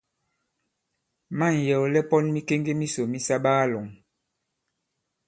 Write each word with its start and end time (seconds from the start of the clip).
Ma᷇ŋ 1.37 1.53
yɛ̀wlɛ 1.67 1.99
pɔn 2.09 2.25
mikeŋge 2.33 2.73
misò 2.79 3.03
mi 3.11 3.19
sa 3.27 3.35
baa-lɔ̄ŋ. 3.43 3.87